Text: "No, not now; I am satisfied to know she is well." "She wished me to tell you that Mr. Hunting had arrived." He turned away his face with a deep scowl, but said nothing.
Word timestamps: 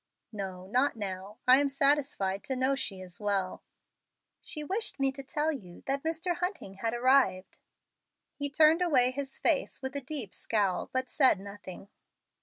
"No, 0.33 0.65
not 0.65 0.95
now; 0.95 1.37
I 1.47 1.57
am 1.59 1.69
satisfied 1.69 2.43
to 2.45 2.55
know 2.55 2.73
she 2.73 3.01
is 3.01 3.19
well." 3.19 3.61
"She 4.41 4.63
wished 4.63 4.99
me 4.99 5.11
to 5.11 5.21
tell 5.21 5.51
you 5.51 5.83
that 5.85 6.01
Mr. 6.01 6.37
Hunting 6.37 6.73
had 6.77 6.95
arrived." 6.95 7.59
He 8.33 8.49
turned 8.49 8.81
away 8.81 9.11
his 9.11 9.37
face 9.37 9.79
with 9.79 9.95
a 9.95 10.01
deep 10.01 10.33
scowl, 10.33 10.89
but 10.91 11.07
said 11.07 11.39
nothing. 11.39 11.87